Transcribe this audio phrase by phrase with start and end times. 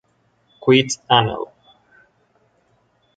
[0.61, 1.53] Quit., Anal.